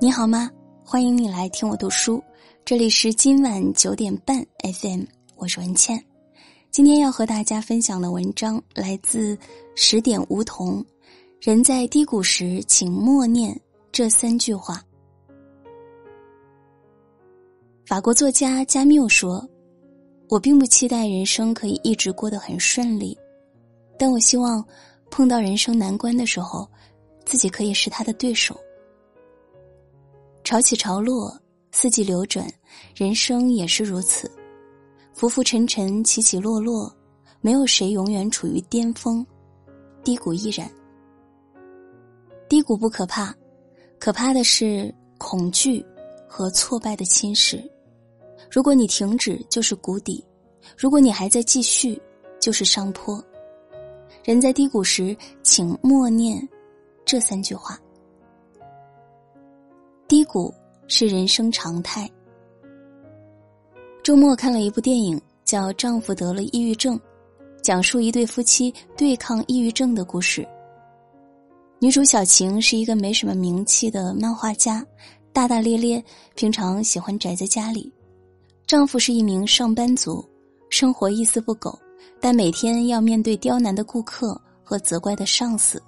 [0.00, 0.48] 你好吗？
[0.84, 2.22] 欢迎你来听我读书，
[2.64, 5.02] 这里是今晚九点半 FM，
[5.34, 6.00] 我是文倩。
[6.70, 9.36] 今天要和大家分享的文章来自
[9.74, 10.84] 十点梧桐。
[11.40, 14.80] 人在低谷时，请默念这三句话。
[17.84, 19.44] 法国作家加缪说
[20.30, 23.18] ：“我并不期待人生可以一直过得很顺利，
[23.98, 24.64] 但我希望
[25.10, 26.68] 碰到人生难关的时候，
[27.24, 28.56] 自己可以是他的对手。”
[30.48, 31.38] 潮起潮落，
[31.72, 32.50] 四季流转，
[32.96, 34.32] 人生也是如此，
[35.12, 36.90] 浮浮沉沉，起起落落，
[37.42, 39.26] 没有谁永远处于巅峰，
[40.02, 40.66] 低谷亦然。
[42.48, 43.36] 低谷不可怕，
[43.98, 45.84] 可怕的是恐惧
[46.26, 47.62] 和挫败的侵蚀。
[48.50, 50.24] 如果你停止，就是谷底；
[50.78, 52.00] 如果你还在继续，
[52.40, 53.22] 就是上坡。
[54.24, 56.40] 人在低谷时，请默念
[57.04, 57.78] 这三句话。
[60.08, 60.52] 低谷
[60.86, 62.10] 是人生常态。
[64.02, 66.96] 周末看了一部电影，叫《丈夫得了抑郁症》，
[67.62, 70.48] 讲述一对夫妻对抗抑郁症的故事。
[71.78, 74.82] 女主小晴是一个没什么名气的漫画家，
[75.30, 76.02] 大大咧咧，
[76.34, 77.92] 平常喜欢宅在家里。
[78.66, 80.26] 丈夫是一名上班族，
[80.70, 81.78] 生活一丝不苟，
[82.18, 85.82] 但每天要面对刁难的顾客和责怪的上司，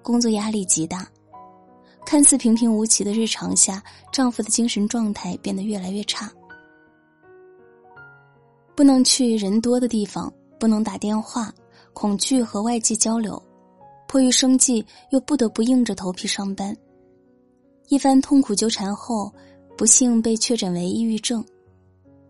[0.00, 1.04] 工作压力极大。
[2.04, 6.30] 看似平平无奇的日常下，丈夫的精神状态变得越来越差。
[8.74, 11.52] 不能去人多的地方，不能打电话，
[11.92, 13.40] 恐惧和外界交流，
[14.06, 16.76] 迫于生计又不得不硬着头皮上班。
[17.88, 19.32] 一番痛苦纠缠后，
[19.76, 21.44] 不幸被确诊为抑郁症。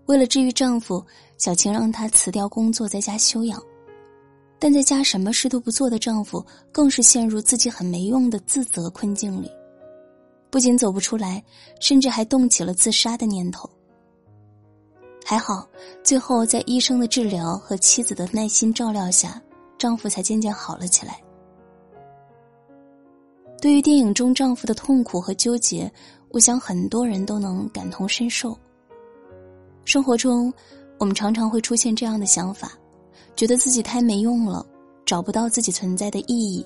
[0.06, 1.05] 为了治愈丈夫，
[1.39, 3.61] 小晴让他辞掉工作，在家休养。
[4.58, 9.50] 但在家什么事都不做的丈夫，更是陷入自己很没用的自责困境里。
[10.55, 11.43] 不仅走不出来，
[11.81, 13.69] 甚至还动起了自杀的念头。
[15.25, 15.67] 还好，
[16.05, 19.43] 最后在医生的治疗和妻子的耐心照料下，
[19.77, 21.20] 丈夫才渐渐好了起来。
[23.61, 25.93] 对于电影中丈夫的痛苦和纠结，
[26.29, 28.57] 我想很多人都能感同身受。
[29.85, 30.55] 生活中，
[31.01, 32.79] 我们常常会出现这样的想法：
[33.35, 34.64] 觉得自己太没用了，
[35.05, 36.64] 找不到自己存在的意义；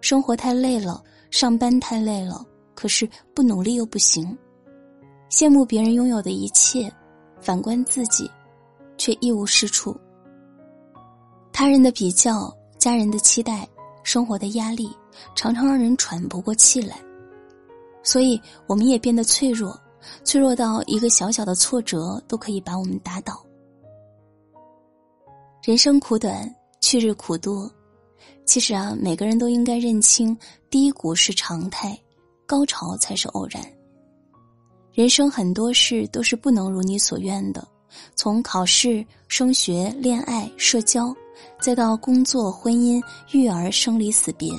[0.00, 2.44] 生活太累了，上班太累了。
[2.74, 4.36] 可是不努力又不行，
[5.30, 6.92] 羡慕别人拥有的一切，
[7.40, 8.30] 反观自己，
[8.98, 9.96] 却一无是处。
[11.52, 13.68] 他人的比较、家人的期待、
[14.02, 14.90] 生活的压力，
[15.34, 16.96] 常常让人喘不过气来。
[18.02, 19.78] 所以，我们也变得脆弱，
[20.24, 23.42] 脆弱到一个小小的挫折都可以把我们打倒。
[25.62, 27.70] 人生苦短，去日苦多。
[28.44, 30.36] 其实啊，每个人都应该认清
[30.68, 31.98] 低谷是常态。
[32.46, 33.62] 高潮才是偶然。
[34.92, 37.66] 人生很多事都是不能如你所愿的，
[38.14, 41.14] 从考试、升学、恋爱、社交，
[41.60, 44.52] 再到工作、婚姻、育儿、生离死别，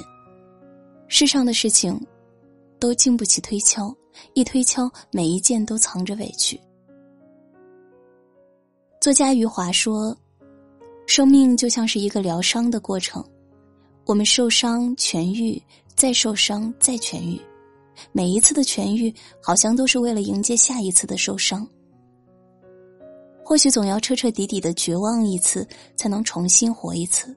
[1.07, 1.97] 世上的事情
[2.79, 3.95] 都经不起推敲，
[4.33, 6.59] 一推敲，每一件都藏着委屈。
[8.99, 10.13] 作家余华说
[11.07, 13.23] ：“生命就像是一个疗伤的过程，
[14.05, 15.61] 我们受伤、痊愈，
[15.95, 17.39] 再受伤，再痊愈。”
[18.11, 21.67] 每一次的痊愈，好像都是为了迎接下一次的受伤。
[23.43, 27.35] 或许总要彻彻底底的绝望一次，才能重新活一次。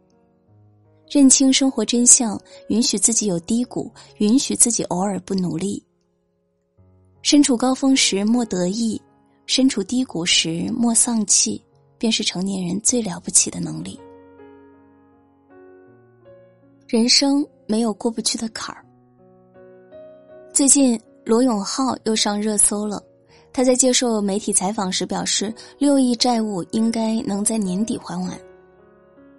[1.11, 5.83] 认清生活真相，允许自己有低谷，允许自己偶尔不努力。
[7.23, 9.01] 身处高峰时莫得意，
[9.45, 11.63] 身处低谷时莫丧气，
[11.99, 13.99] 便是成年人最了不起的能力。
[16.87, 18.83] 人生没有过不去的坎儿。
[20.59, 23.01] 最近，罗永浩又上热搜了。
[23.53, 28.37] 他在接受媒体采访时表示，六亿债务应该能在年底还完。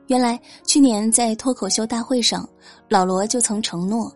[0.08, 2.48] 原来，去年在脱口秀大会上，
[2.88, 4.10] 老罗就曾承诺，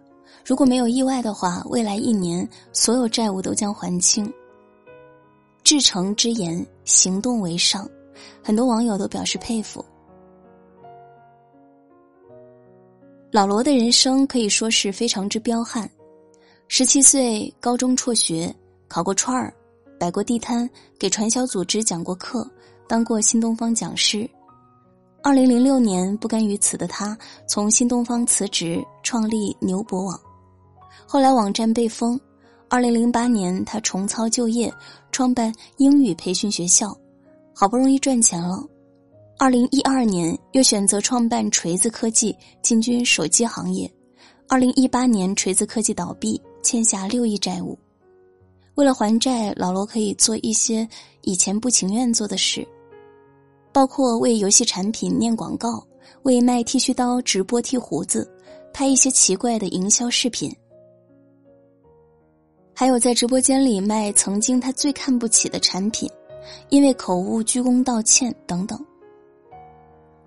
[0.46, 4.34] 如果没有意外的话，未来一年所有债务都将还清。
[5.62, 7.86] 至诚之言，行动为上，
[8.42, 9.84] 很多网友都表示佩服。
[13.30, 15.86] 老罗的人生可以说是非常之彪悍。
[16.68, 18.54] 十七岁，高中辍学，
[18.88, 19.54] 考过串儿，
[20.00, 20.68] 摆过地摊，
[20.98, 22.50] 给传销组织讲过课，
[22.88, 24.28] 当过新东方讲师。
[25.22, 27.18] 二零零六年，不甘于此的他
[27.48, 30.20] 从新东方辞职，创立牛博网。
[31.06, 32.20] 后来网站被封。
[32.70, 34.74] 二零零八年，他重操旧业，
[35.12, 36.92] 创办英语培训学校，
[37.54, 38.66] 好不容易赚钱了。
[39.38, 43.90] 二零一二年，又选择创办锤子科技，进军手机行业。
[44.50, 46.42] 二零一八年，锤子科技倒闭。
[46.64, 47.78] 欠下六亿债务，
[48.76, 50.88] 为了还债，老罗可以做一些
[51.22, 52.68] 以前不情愿做的事，
[53.72, 55.86] 包括为游戏产品念广告，
[56.24, 58.28] 为卖剃须刀直播剃胡子，
[58.74, 60.52] 拍一些奇怪的营销视频，
[62.74, 66.10] 还有在直播间里卖曾经他最看不起的产品，
[66.70, 68.80] 因为口误鞠躬道歉等等。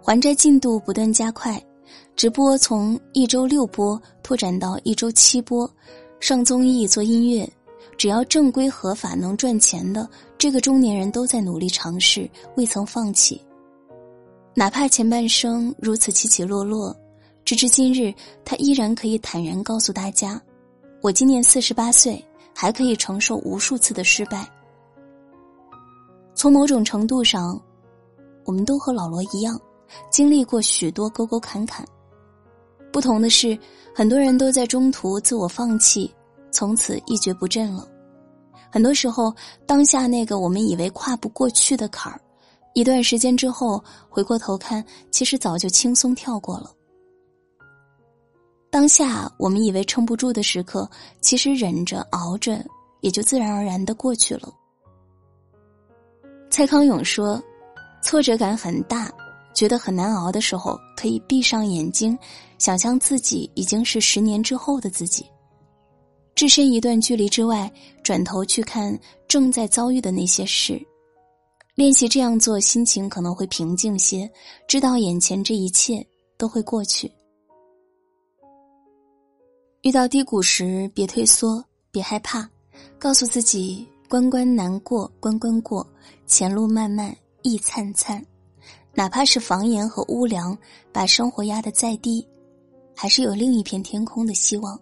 [0.00, 1.60] 还债进度不断加快，
[2.14, 5.68] 直播从一周六播拓展到一周七播，
[6.20, 7.48] 上综艺做音乐。
[7.96, 13.40] 只要正规合法能赚钱的，这个中年人都在努力尝试，未曾放弃。
[14.52, 16.94] 哪怕前半生如此起起落落，
[17.42, 18.12] 直至今日，
[18.44, 20.38] 他依然可以坦然告诉大家
[21.00, 22.22] ：“我今年四十八岁，
[22.54, 24.46] 还可以承受无数次的失败。”
[26.34, 27.58] 从某种程度上，
[28.44, 29.58] 我们都和老罗一样，
[30.10, 31.86] 经历过许多沟沟坎坎。
[32.96, 33.58] 不同的是，
[33.94, 36.10] 很多人都在中途自我放弃。
[36.50, 37.86] 从此一蹶不振了。
[38.72, 39.30] 很多时候，
[39.66, 42.18] 当下那个我们以为跨不过去的坎儿，
[42.72, 46.72] 一段时间之后回过头看，其实早就轻松跳过了。
[48.70, 50.88] 当下我们以为撑不住的时刻，
[51.20, 52.64] 其实忍着熬着，
[53.02, 54.50] 也就自然而然的过去了。
[56.48, 57.38] 蔡康永说
[58.02, 59.12] ：“挫折感很大，
[59.56, 62.16] 觉得很难熬的时候，可以闭上眼睛，
[62.58, 65.26] 想象自己已经是十年之后的自己。”
[66.36, 67.72] 置身一段距离之外，
[68.02, 70.78] 转头去看正在遭遇的那些事，
[71.74, 74.30] 练习这样做，心情可能会平静些。
[74.68, 76.06] 知道眼前这一切
[76.36, 77.10] 都会过去。
[79.80, 82.46] 遇到低谷时，别退缩，别害怕，
[82.98, 85.86] 告诉自己：关关难过关关过，
[86.26, 88.22] 前路漫漫亦灿灿。
[88.96, 90.56] 哪怕是房檐和屋梁
[90.90, 92.26] 把生活压得再低，
[92.94, 94.80] 还是有另一片天空的希望。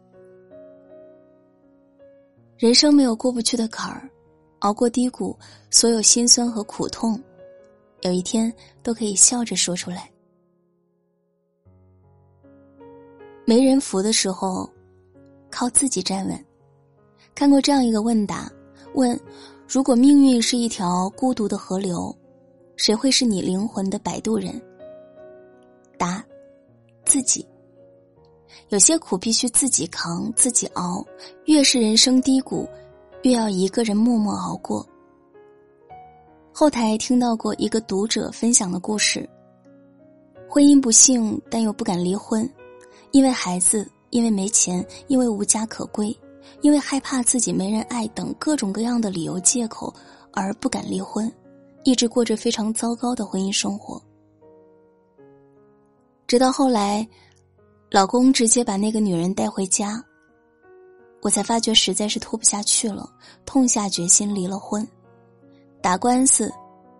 [2.56, 4.08] 人生没有过不去的坎儿，
[4.60, 5.36] 熬过低谷，
[5.68, 7.20] 所有心酸和苦痛，
[8.02, 8.50] 有一天
[8.84, 10.08] 都可以笑着说出来。
[13.44, 14.70] 没人扶的时候，
[15.50, 16.44] 靠自己站稳。
[17.34, 18.48] 看过这样一个问答：
[18.94, 19.18] 问，
[19.66, 22.16] 如果命运是一条孤独的河流，
[22.76, 24.60] 谁会是你灵魂的摆渡人？
[25.96, 26.24] 答：
[27.04, 27.46] 自己。
[28.68, 31.04] 有些苦必须自己扛，自己熬。
[31.46, 32.68] 越是人生低谷，
[33.22, 34.84] 越要一个人默默熬过。
[36.52, 39.28] 后台听到过一个读者分享的故事：
[40.48, 42.48] 婚姻不幸，但又不敢离婚，
[43.10, 46.16] 因为孩子，因为没钱，因为无家可归，
[46.60, 49.92] 因为害怕自己没人爱等各种各样的理由借口
[50.32, 51.30] 而不敢离婚，
[51.84, 54.02] 一直过着非常糟糕的婚姻生活。
[56.26, 57.06] 直到后来。
[57.90, 60.02] 老公直接把那个女人带回家，
[61.22, 63.08] 我才发觉实在是拖不下去了，
[63.46, 64.84] 痛下决心离了婚，
[65.80, 66.52] 打官司，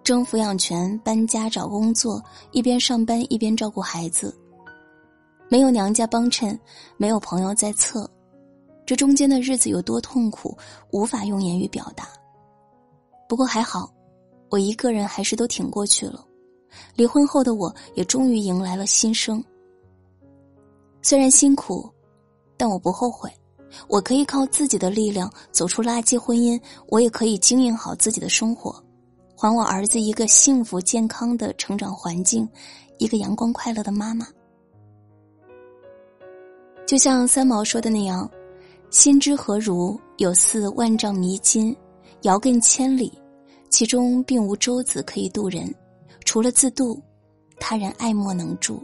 [0.04, 2.22] 争抚养权，搬家找工作，
[2.52, 4.32] 一边上班一边照顾孩子，
[5.48, 6.56] 没有娘家帮衬，
[6.96, 8.08] 没有朋友在侧，
[8.86, 10.56] 这中间的日子有多痛苦，
[10.92, 12.06] 无法用言语表达。
[13.28, 13.92] 不过还好，
[14.54, 16.24] 我一个人还是都挺过去了，
[16.94, 19.42] 离婚后的我也终于迎来了新生。
[21.02, 21.90] 虽然辛苦，
[22.56, 23.28] 但我不后悔。
[23.88, 26.56] 我可以靠自己的力量走出垃圾婚姻，
[26.86, 28.80] 我也可以经营好自己的生活，
[29.36, 32.48] 还我儿子一个幸福健康的成长环境，
[32.98, 34.24] 一个阳光快乐的妈妈。
[36.86, 38.30] 就像三毛说的那样
[38.88, 39.98] ：“心之何如？
[40.18, 41.76] 有似万丈迷津，
[42.22, 43.12] 遥亘千里，
[43.74, 45.68] 其中并无舟子可以渡人，
[46.24, 47.02] 除了自渡，
[47.58, 48.80] 他人爱莫能助。”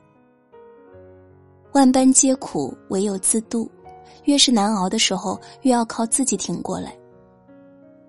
[1.72, 3.70] 万般皆苦，唯有自渡。
[4.24, 6.92] 越是难熬的时候，越要靠自己挺过来。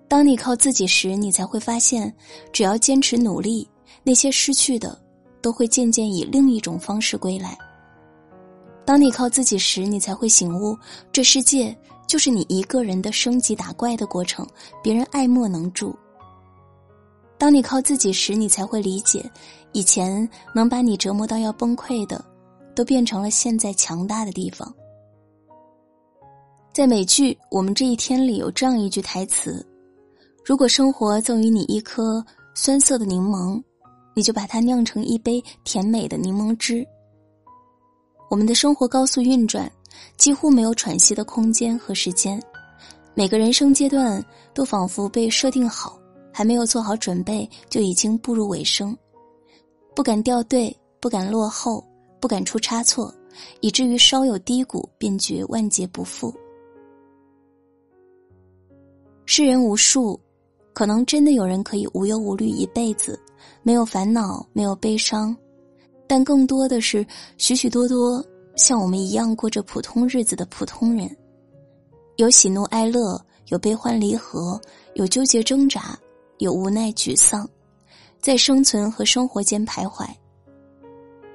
[0.08, 2.12] 当你靠自己时，你才会发现，
[2.52, 3.64] 只要坚持努力，
[4.02, 5.00] 那些失去的，
[5.40, 7.56] 都会渐渐以另一种方式归来。
[8.84, 10.76] 当你靠自己时，你才会醒悟，
[11.12, 14.44] 这世界就是你一个人的升级打怪的过程，
[14.82, 15.96] 别人爱莫能助。
[17.42, 19.28] 当你靠自己时，你才会理解，
[19.72, 22.24] 以前能把你折磨到要崩溃的。
[22.74, 24.72] 都变成了现在强大的地方。
[26.72, 29.66] 在美剧《我们这一天》里有这样一句台词
[30.42, 33.62] ：“如果生活赠予你一颗酸涩的柠檬，
[34.14, 36.86] 你就把它酿成一杯甜美的柠檬汁。”
[38.30, 39.70] 我们的生活高速运转，
[40.16, 42.42] 几乎没有喘息的空间和时间。
[43.14, 45.98] 每个人生阶段都仿佛被设定好，
[46.32, 48.96] 还没有做好准备，就已经步入尾声。
[49.94, 51.84] 不敢掉队，不敢落后。
[52.20, 53.12] 不敢出差错，
[53.62, 56.32] 以至于稍有低谷便觉万劫不复。
[59.26, 60.20] 世人无数，
[60.72, 63.18] 可能真的有人可以无忧无虑一辈子，
[63.64, 65.36] 没有烦恼，没有悲伤，
[66.06, 67.04] 但更多的是
[67.38, 68.24] 许许多多
[68.54, 71.10] 像我们一样过着普通日子的普通人，
[72.18, 74.60] 有喜怒哀乐，有悲欢离合，
[74.94, 75.98] 有纠结挣扎，
[76.42, 77.48] 有无奈沮丧，
[78.20, 80.06] 在生存和生活间徘徊。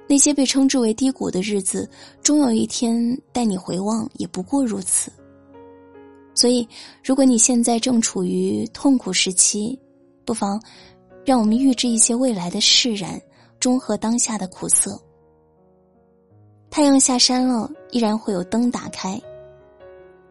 [0.10, 1.90] 那些被称之为低谷的日子，
[2.22, 5.12] 终有一天带你回望，也不过如此。
[6.36, 6.68] 所以，
[7.04, 9.78] 如果你现在正处于痛苦时期，
[10.24, 10.62] 不妨
[11.26, 13.20] 让我们预知一些未来的释然，
[13.60, 15.02] 中和当下的苦涩。
[16.70, 19.20] 太阳下山了，依然会有灯打开。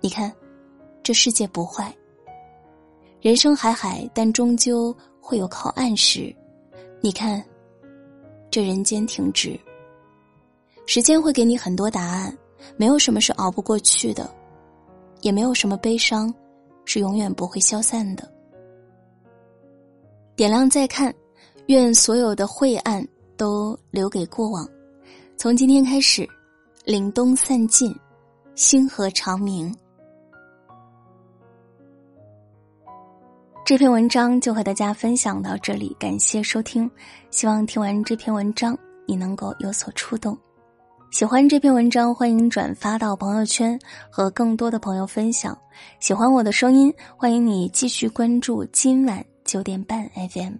[0.00, 0.32] 你看，
[1.02, 1.94] 这世界不坏。
[3.26, 6.32] 人生海海，但终究会有靠岸时。
[7.00, 7.44] 你看。
[8.52, 9.58] 这人间停止，
[10.86, 12.38] 时间会给你很多答案，
[12.76, 14.32] 没有什么是熬不过去的，
[15.22, 16.32] 也没有什么悲伤
[16.84, 18.32] 是永远不会消散的。
[20.36, 21.12] 点亮再看，
[21.66, 23.04] 愿所有的晦暗
[23.36, 24.66] 都留给过往，
[25.36, 26.26] 从今天开始，
[26.84, 27.92] 凛冬散尽，
[28.54, 29.76] 星河长明。
[33.66, 36.88] 这篇文章就和大家分享到这里，感谢收听。
[37.32, 40.38] 希望听完这篇文章，你能够有所触动。
[41.10, 43.76] 喜欢这篇文章，欢迎转发到朋友圈，
[44.08, 45.58] 和更多的朋友分享。
[45.98, 50.52] 喜欢我的声音，欢迎你继续关注今晚九点半 FM。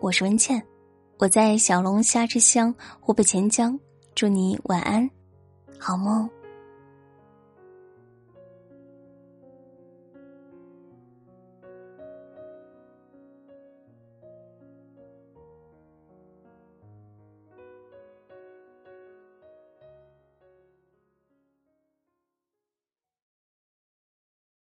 [0.00, 0.62] 我是文倩，
[1.18, 3.76] 我在小龙虾之乡湖北潜江，
[4.14, 5.10] 祝你晚安，
[5.76, 6.30] 好梦。